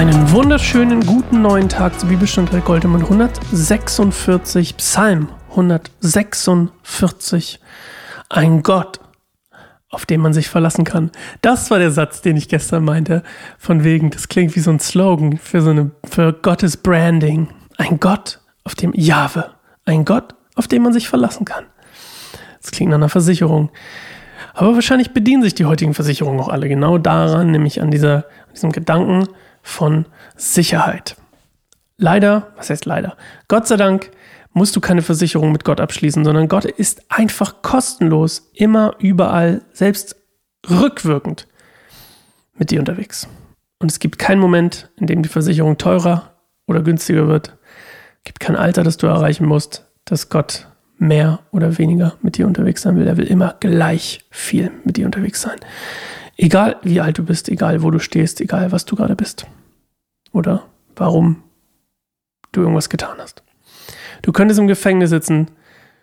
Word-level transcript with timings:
Einen 0.00 0.32
wunderschönen 0.32 1.04
guten 1.04 1.42
neuen 1.42 1.68
Tag 1.68 2.00
zu 2.00 2.06
Bibelstunde 2.06 2.54
Rick 2.54 2.64
Goldemund 2.64 3.04
146 3.04 4.78
Psalm 4.78 5.28
146 5.50 7.60
Ein 8.30 8.62
Gott, 8.62 9.00
auf 9.90 10.06
den 10.06 10.22
man 10.22 10.32
sich 10.32 10.48
verlassen 10.48 10.84
kann. 10.84 11.10
Das 11.42 11.70
war 11.70 11.78
der 11.78 11.90
Satz, 11.90 12.22
den 12.22 12.38
ich 12.38 12.48
gestern 12.48 12.86
meinte, 12.86 13.22
von 13.58 13.84
wegen, 13.84 14.08
das 14.08 14.28
klingt 14.28 14.56
wie 14.56 14.60
so 14.60 14.70
ein 14.70 14.80
Slogan 14.80 15.36
für 15.36 15.60
so 15.60 15.68
eine 15.68 15.90
für 16.08 16.32
Gottes 16.32 16.78
Branding. 16.78 17.48
Ein 17.76 18.00
Gott, 18.00 18.40
auf 18.64 18.74
dem 18.74 18.94
Jahwe, 18.94 19.50
ein 19.84 20.06
Gott, 20.06 20.34
auf 20.54 20.66
den 20.66 20.80
man 20.80 20.94
sich 20.94 21.10
verlassen 21.10 21.44
kann. 21.44 21.66
Das 22.62 22.70
klingt 22.70 22.88
nach 22.88 22.96
einer 22.96 23.10
Versicherung. 23.10 23.68
Aber 24.54 24.72
wahrscheinlich 24.72 25.10
bedienen 25.10 25.42
sich 25.42 25.54
die 25.54 25.66
heutigen 25.66 25.92
Versicherungen 25.92 26.40
auch 26.40 26.48
alle 26.48 26.70
genau 26.70 26.96
daran, 26.96 27.50
nämlich 27.50 27.82
an, 27.82 27.90
dieser, 27.90 28.14
an 28.14 28.54
diesem 28.54 28.72
Gedanken 28.72 29.28
von 29.62 30.06
Sicherheit. 30.36 31.16
Leider, 31.96 32.52
was 32.56 32.70
heißt 32.70 32.86
leider? 32.86 33.16
Gott 33.48 33.66
sei 33.66 33.76
Dank 33.76 34.10
musst 34.52 34.74
du 34.74 34.80
keine 34.80 35.02
Versicherung 35.02 35.52
mit 35.52 35.64
Gott 35.64 35.80
abschließen, 35.80 36.24
sondern 36.24 36.48
Gott 36.48 36.64
ist 36.64 37.02
einfach 37.10 37.62
kostenlos, 37.62 38.50
immer, 38.54 38.96
überall, 38.98 39.62
selbst 39.72 40.16
rückwirkend 40.68 41.46
mit 42.56 42.70
dir 42.70 42.80
unterwegs. 42.80 43.28
Und 43.78 43.90
es 43.90 43.98
gibt 43.98 44.18
keinen 44.18 44.40
Moment, 44.40 44.90
in 44.96 45.06
dem 45.06 45.22
die 45.22 45.28
Versicherung 45.28 45.78
teurer 45.78 46.34
oder 46.66 46.82
günstiger 46.82 47.28
wird. 47.28 47.56
Es 48.18 48.24
gibt 48.24 48.40
kein 48.40 48.56
Alter, 48.56 48.82
das 48.82 48.96
du 48.96 49.06
erreichen 49.06 49.46
musst, 49.46 49.86
dass 50.04 50.28
Gott 50.28 50.66
mehr 50.98 51.40
oder 51.50 51.78
weniger 51.78 52.14
mit 52.20 52.36
dir 52.36 52.46
unterwegs 52.46 52.82
sein 52.82 52.96
will. 52.96 53.06
Er 53.06 53.16
will 53.16 53.26
immer 53.26 53.56
gleich 53.60 54.20
viel 54.30 54.70
mit 54.84 54.98
dir 54.98 55.06
unterwegs 55.06 55.40
sein. 55.40 55.58
Egal 56.36 56.76
wie 56.82 57.00
alt 57.00 57.18
du 57.18 57.24
bist, 57.24 57.48
egal 57.48 57.82
wo 57.82 57.90
du 57.90 57.98
stehst, 57.98 58.40
egal 58.40 58.70
was 58.72 58.84
du 58.84 58.96
gerade 58.96 59.16
bist. 59.16 59.46
Oder 60.32 60.66
warum 60.96 61.42
du 62.52 62.60
irgendwas 62.60 62.88
getan 62.88 63.18
hast. 63.18 63.42
Du 64.22 64.32
könntest 64.32 64.60
im 64.60 64.66
Gefängnis 64.66 65.10
sitzen 65.10 65.50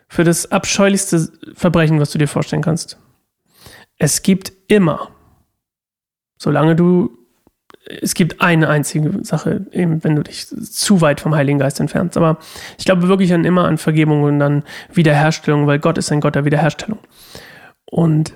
für 0.07 0.23
das 0.23 0.51
abscheulichste 0.51 1.31
Verbrechen, 1.53 1.99
was 1.99 2.11
du 2.11 2.17
dir 2.17 2.27
vorstellen 2.27 2.61
kannst. 2.61 2.97
Es 3.97 4.21
gibt 4.21 4.53
immer, 4.67 5.11
solange 6.37 6.75
du 6.75 7.17
es 7.89 8.13
gibt 8.13 8.41
eine 8.41 8.67
einzige 8.67 9.23
Sache, 9.23 9.65
eben 9.71 10.03
wenn 10.03 10.15
du 10.15 10.23
dich 10.23 10.47
zu 10.47 11.01
weit 11.01 11.21
vom 11.21 11.33
Heiligen 11.33 11.59
Geist 11.59 11.79
entfernst. 11.79 12.17
Aber 12.17 12.37
ich 12.77 12.85
glaube 12.85 13.07
wirklich 13.07 13.33
an 13.33 13.45
immer 13.45 13.65
an 13.65 13.77
Vergebung 13.77 14.23
und 14.23 14.41
an 14.41 14.63
Wiederherstellung, 14.93 15.67
weil 15.67 15.79
Gott 15.79 15.97
ist 15.97 16.11
ein 16.11 16.21
Gott 16.21 16.35
der 16.35 16.45
Wiederherstellung. 16.45 16.99
Und 17.85 18.35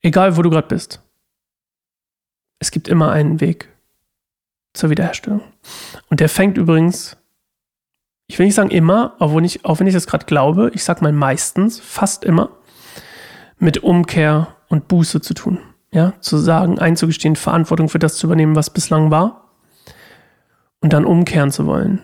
egal 0.00 0.36
wo 0.36 0.42
du 0.42 0.50
gerade 0.50 0.68
bist, 0.68 1.02
es 2.58 2.70
gibt 2.70 2.88
immer 2.88 3.10
einen 3.10 3.40
Weg 3.40 3.68
zur 4.76 4.90
Wiederherstellung. 4.90 5.42
Und 6.10 6.20
der 6.20 6.28
fängt 6.28 6.58
übrigens, 6.58 7.16
ich 8.26 8.38
will 8.38 8.46
nicht 8.46 8.54
sagen 8.54 8.70
immer, 8.70 9.14
auch 9.18 9.34
wenn 9.34 9.44
ich, 9.44 9.64
auch 9.64 9.80
wenn 9.80 9.86
ich 9.86 9.94
das 9.94 10.06
gerade 10.06 10.26
glaube, 10.26 10.70
ich 10.74 10.84
sage 10.84 11.02
mal 11.02 11.12
meistens, 11.12 11.80
fast 11.80 12.24
immer, 12.24 12.50
mit 13.58 13.82
Umkehr 13.82 14.48
und 14.68 14.88
Buße 14.88 15.20
zu 15.20 15.34
tun 15.34 15.58
ja, 15.96 16.12
zu 16.20 16.36
sagen, 16.36 16.78
einzugestehen, 16.78 17.36
Verantwortung 17.36 17.88
für 17.88 17.98
das 17.98 18.16
zu 18.16 18.26
übernehmen, 18.26 18.54
was 18.54 18.68
bislang 18.68 19.10
war 19.10 19.50
und 20.80 20.92
dann 20.92 21.06
umkehren 21.06 21.50
zu 21.50 21.64
wollen. 21.64 22.02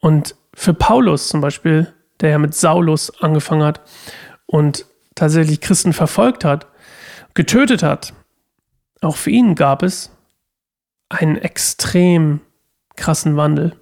Und 0.00 0.34
für 0.54 0.72
Paulus 0.72 1.28
zum 1.28 1.42
Beispiel, 1.42 1.92
der 2.20 2.30
ja 2.30 2.38
mit 2.38 2.54
Saulus 2.54 3.22
angefangen 3.22 3.62
hat 3.62 3.82
und 4.46 4.86
tatsächlich 5.14 5.60
Christen 5.60 5.92
verfolgt 5.92 6.44
hat, 6.44 6.68
getötet 7.34 7.82
hat, 7.82 8.14
auch 9.02 9.16
für 9.16 9.30
ihn 9.30 9.54
gab 9.54 9.82
es 9.82 10.13
einen 11.08 11.36
extrem 11.36 12.40
krassen 12.96 13.36
Wandel 13.36 13.76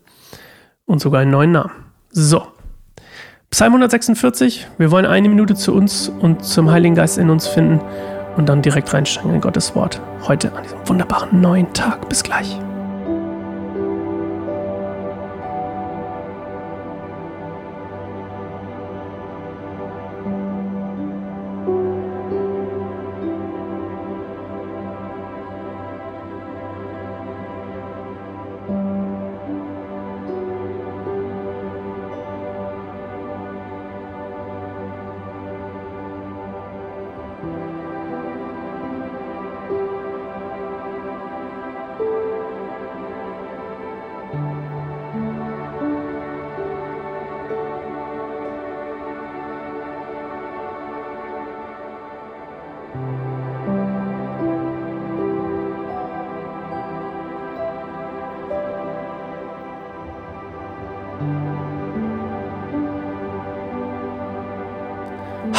und 0.87 1.00
sogar 1.00 1.21
einen 1.21 1.31
neuen 1.31 1.53
Namen. 1.53 1.72
So. 2.10 2.47
Psalm 3.50 3.72
146, 3.72 4.66
wir 4.78 4.91
wollen 4.91 5.05
eine 5.05 5.28
Minute 5.28 5.55
zu 5.55 5.75
uns 5.75 6.09
und 6.09 6.44
zum 6.44 6.71
Heiligen 6.71 6.94
Geist 6.94 7.19
in 7.19 7.28
uns 7.28 7.47
finden 7.47 7.81
und 8.37 8.49
dann 8.49 8.62
direkt 8.62 8.93
reinsteigen 8.94 9.34
in 9.34 9.41
Gottes 9.41 9.75
Wort. 9.75 10.00
Heute 10.27 10.55
an 10.55 10.62
diesem 10.62 10.88
wunderbaren 10.88 11.41
neuen 11.41 11.71
Tag. 11.75 12.09
Bis 12.09 12.22
gleich. 12.22 12.59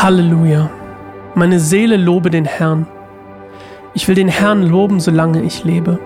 Halleluja. 0.04 0.70
Meine 1.34 1.60
Seele 1.60 1.96
lobe 1.96 2.30
den 2.30 2.44
Herrn. 2.44 2.88
Ich 3.94 4.08
will 4.08 4.16
den 4.16 4.28
Herrn 4.28 4.64
loben, 4.64 5.00
solange 5.00 5.44
ich 5.44 5.64
lebe. 5.64 5.98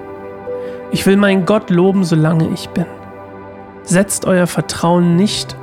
Ich 0.92 1.06
will 1.08 1.18
meinen 1.18 1.46
Gott 1.46 1.72
loben, 1.72 2.04
solange 2.04 2.48
ich 2.50 2.70
bin. 2.70 2.86
Setzt 3.82 4.26
euer 4.26 4.46
Vertrauen 4.46 5.16
nicht 5.16 5.56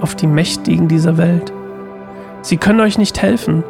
auf 0.00 0.14
die 0.14 0.28
Mächtigen 0.28 0.86
dieser 0.86 1.16
Welt. 1.16 1.52
Sie 2.42 2.58
können 2.58 2.80
euch 2.80 2.96
nicht 2.96 3.20
helfen. 3.20 3.64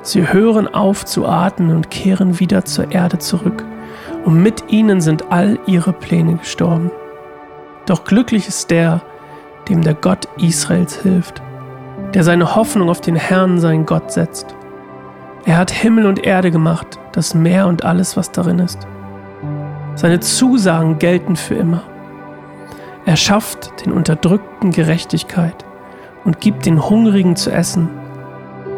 Sie 0.00 0.32
hören 0.32 0.72
auf 0.72 1.04
zu 1.04 1.26
atmen 1.26 1.70
und 1.76 1.90
kehren 1.90 2.40
wieder 2.40 2.64
zur 2.64 2.92
Erde 2.92 3.18
zurück. 3.18 3.62
Und 4.24 4.42
mit 4.42 4.70
ihnen 4.70 5.00
sind 5.00 5.30
all 5.30 5.58
ihre 5.66 5.92
Pläne 5.92 6.36
gestorben. 6.36 6.90
Doch 7.86 8.04
glücklich 8.04 8.48
ist 8.48 8.70
der, 8.70 9.02
dem 9.68 9.82
der 9.82 9.94
Gott 9.94 10.28
Israels 10.38 11.02
hilft 11.02 11.42
der 12.14 12.24
seine 12.24 12.56
Hoffnung 12.56 12.88
auf 12.88 13.00
den 13.00 13.16
Herrn, 13.16 13.60
seinen 13.60 13.86
Gott, 13.86 14.12
setzt. 14.12 14.54
Er 15.44 15.58
hat 15.58 15.70
Himmel 15.70 16.06
und 16.06 16.24
Erde 16.24 16.50
gemacht, 16.50 16.98
das 17.12 17.34
Meer 17.34 17.66
und 17.66 17.84
alles, 17.84 18.16
was 18.16 18.32
darin 18.32 18.58
ist. 18.58 18.86
Seine 19.94 20.20
Zusagen 20.20 20.98
gelten 20.98 21.36
für 21.36 21.54
immer. 21.54 21.82
Er 23.04 23.16
schafft 23.16 23.84
den 23.84 23.92
Unterdrückten 23.92 24.72
Gerechtigkeit 24.72 25.64
und 26.24 26.40
gibt 26.40 26.66
den 26.66 26.88
Hungrigen 26.88 27.36
zu 27.36 27.50
essen. 27.50 27.88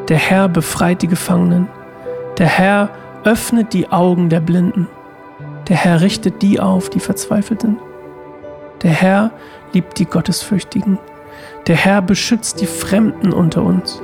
Der 0.08 0.18
Herr 0.18 0.48
befreit 0.48 1.02
die 1.02 1.08
Gefangenen. 1.08 1.68
Der 2.38 2.46
Herr 2.46 2.90
öffnet 3.24 3.72
die 3.72 3.90
Augen 3.90 4.28
der 4.28 4.40
Blinden. 4.40 4.88
Der 5.68 5.76
Herr 5.76 6.00
richtet 6.00 6.42
die 6.42 6.60
auf, 6.60 6.90
die 6.90 7.00
verzweifelt 7.00 7.62
sind. 7.62 7.78
Der 8.82 8.92
Herr 8.92 9.30
liebt 9.72 9.98
die 9.98 10.06
Gottesfürchtigen. 10.06 10.98
Der 11.66 11.76
Herr 11.76 12.00
beschützt 12.02 12.60
die 12.60 12.66
Fremden 12.66 13.32
unter 13.32 13.62
uns. 13.62 14.00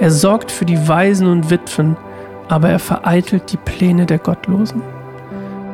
Er 0.00 0.10
sorgt 0.10 0.50
für 0.50 0.64
die 0.64 0.88
Waisen 0.88 1.26
und 1.26 1.50
Witwen, 1.50 1.96
aber 2.48 2.70
er 2.70 2.78
vereitelt 2.78 3.52
die 3.52 3.56
Pläne 3.56 4.06
der 4.06 4.18
Gottlosen. 4.18 4.82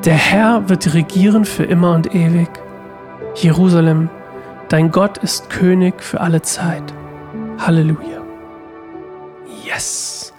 Der 0.04 0.14
Herr 0.14 0.68
wird 0.68 0.94
regieren 0.94 1.44
für 1.44 1.64
immer 1.64 1.94
und 1.94 2.14
ewig. 2.14 2.48
Jerusalem, 3.36 4.10
dein 4.68 4.90
Gott 4.90 5.18
ist 5.18 5.50
König 5.50 6.02
für 6.02 6.20
alle 6.20 6.42
Zeit. 6.42 6.82
Halleluja. 7.58 8.22
Yes. 9.64 10.32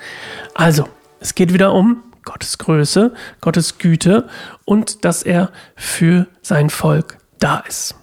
Also, 0.53 0.87
es 1.19 1.35
geht 1.35 1.53
wieder 1.53 1.73
um 1.73 2.03
Gottes 2.23 2.57
Größe, 2.57 3.13
Gottes 3.41 3.77
Güte 3.77 4.27
und 4.65 5.05
dass 5.05 5.23
er 5.23 5.51
für 5.75 6.27
sein 6.41 6.69
Volk 6.69 7.17
da 7.45 7.59
ist. 7.59 7.95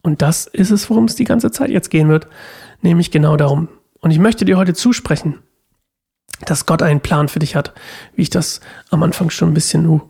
Und 0.00 0.22
das 0.22 0.46
ist 0.46 0.70
es, 0.70 0.88
worum 0.88 1.04
es 1.04 1.14
die 1.14 1.24
ganze 1.24 1.50
Zeit 1.50 1.68
jetzt 1.68 1.90
gehen 1.90 2.08
wird, 2.08 2.26
nämlich 2.80 3.10
genau 3.10 3.36
darum. 3.36 3.68
Und 4.00 4.10
ich 4.10 4.18
möchte 4.18 4.46
dir 4.46 4.56
heute 4.56 4.72
zusprechen, 4.72 5.38
dass 6.46 6.64
Gott 6.64 6.82
einen 6.82 7.00
Plan 7.00 7.28
für 7.28 7.38
dich 7.38 7.54
hat, 7.54 7.74
wie 8.16 8.22
ich 8.22 8.30
das 8.30 8.60
am 8.90 9.02
Anfang 9.02 9.28
schon 9.28 9.50
ein 9.50 9.54
bisschen, 9.54 9.86
uh, 9.86 10.00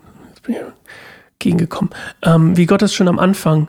gegengekommen, 1.40 1.90
ähm, 2.22 2.56
wie 2.56 2.66
Gott 2.66 2.82
es 2.82 2.94
schon 2.94 3.08
am 3.08 3.18
Anfang, 3.18 3.68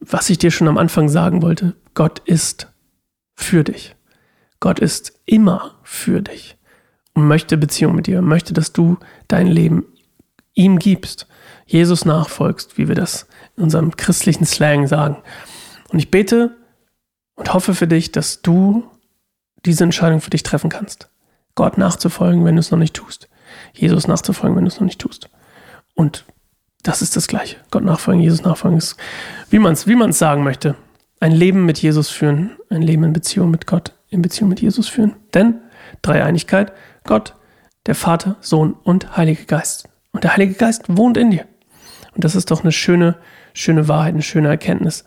was 0.00 0.28
ich 0.28 0.38
dir 0.38 0.50
schon 0.50 0.66
am 0.66 0.76
Anfang 0.76 1.08
sagen 1.08 1.40
wollte, 1.40 1.76
Gott 1.94 2.18
ist 2.24 2.66
für 3.36 3.62
dich. 3.62 3.94
Gott 4.58 4.80
ist 4.80 5.20
immer 5.24 5.76
für 5.84 6.20
dich 6.20 6.56
und 7.14 7.28
möchte 7.28 7.56
Beziehung 7.56 7.94
mit 7.94 8.08
dir, 8.08 8.22
möchte, 8.22 8.52
dass 8.52 8.72
du 8.72 8.98
dein 9.28 9.46
Leben 9.46 9.86
ihm 10.54 10.78
gibst. 10.78 11.26
Jesus 11.66 12.04
nachfolgst, 12.04 12.78
wie 12.78 12.88
wir 12.88 12.94
das 12.94 13.26
in 13.56 13.64
unserem 13.64 13.96
christlichen 13.96 14.46
Slang 14.46 14.86
sagen. 14.86 15.22
Und 15.90 15.98
ich 15.98 16.10
bete 16.10 16.56
und 17.36 17.52
hoffe 17.52 17.74
für 17.74 17.86
dich, 17.86 18.12
dass 18.12 18.42
du 18.42 18.84
diese 19.64 19.84
Entscheidung 19.84 20.20
für 20.20 20.30
dich 20.30 20.42
treffen 20.42 20.70
kannst. 20.70 21.10
Gott 21.54 21.78
nachzufolgen, 21.78 22.44
wenn 22.44 22.56
du 22.56 22.60
es 22.60 22.70
noch 22.70 22.78
nicht 22.78 22.94
tust. 22.94 23.28
Jesus 23.72 24.08
nachzufolgen, 24.08 24.56
wenn 24.56 24.64
du 24.64 24.68
es 24.68 24.80
noch 24.80 24.86
nicht 24.86 25.00
tust. 25.00 25.30
Und 25.94 26.24
das 26.82 27.00
ist 27.00 27.16
das 27.16 27.28
Gleiche. 27.28 27.56
Gott 27.70 27.84
nachfolgen, 27.84 28.22
Jesus 28.22 28.42
nachfolgen 28.42 28.78
ist, 28.78 28.96
wie 29.50 29.58
man 29.58 29.72
es 29.72 29.86
wie 29.86 29.96
man's 29.96 30.18
sagen 30.18 30.44
möchte. 30.44 30.76
Ein 31.20 31.32
Leben 31.32 31.64
mit 31.64 31.80
Jesus 31.80 32.10
führen, 32.10 32.56
ein 32.68 32.82
Leben 32.82 33.04
in 33.04 33.12
Beziehung 33.12 33.50
mit 33.50 33.66
Gott, 33.66 33.94
in 34.10 34.20
Beziehung 34.20 34.50
mit 34.50 34.60
Jesus 34.60 34.88
führen. 34.88 35.16
Denn 35.32 35.60
Dreieinigkeit, 36.02 36.72
Gott, 37.04 37.34
der 37.86 37.94
Vater, 37.94 38.36
Sohn 38.40 38.74
und 38.74 39.16
Heilige 39.16 39.44
Geist. 39.44 39.88
Und 40.14 40.22
der 40.24 40.32
Heilige 40.32 40.54
Geist 40.54 40.84
wohnt 40.86 41.16
in 41.16 41.32
dir. 41.32 41.44
Und 42.14 42.24
das 42.24 42.36
ist 42.36 42.50
doch 42.50 42.62
eine 42.62 42.72
schöne, 42.72 43.16
schöne 43.52 43.88
Wahrheit, 43.88 44.14
eine 44.14 44.22
schöne 44.22 44.48
Erkenntnis 44.48 45.04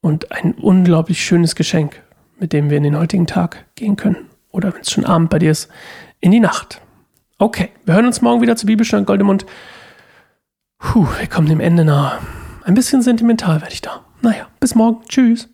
und 0.00 0.32
ein 0.32 0.54
unglaublich 0.54 1.22
schönes 1.22 1.54
Geschenk, 1.54 2.02
mit 2.38 2.54
dem 2.54 2.70
wir 2.70 2.78
in 2.78 2.82
den 2.82 2.98
heutigen 2.98 3.26
Tag 3.26 3.66
gehen 3.74 3.96
können. 3.96 4.30
Oder 4.50 4.72
wenn 4.72 4.80
es 4.80 4.90
schon 4.90 5.04
Abend 5.04 5.28
bei 5.28 5.38
dir 5.38 5.50
ist, 5.50 5.68
in 6.20 6.30
die 6.30 6.40
Nacht. 6.40 6.80
Okay, 7.36 7.68
wir 7.84 7.94
hören 7.94 8.06
uns 8.06 8.22
morgen 8.22 8.40
wieder 8.40 8.56
zu 8.56 8.66
Bibelstunde 8.66 9.04
Goldemund. 9.04 9.44
Puh, 10.78 11.06
wir 11.18 11.26
kommen 11.26 11.48
dem 11.48 11.60
Ende 11.60 11.84
nahe. 11.84 12.18
Ein 12.64 12.74
bisschen 12.74 13.02
sentimental 13.02 13.60
werde 13.60 13.74
ich 13.74 13.82
da. 13.82 14.04
Naja, 14.22 14.48
bis 14.60 14.74
morgen. 14.74 15.02
Tschüss. 15.08 15.48